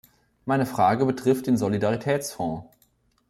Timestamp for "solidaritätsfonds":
1.57-2.65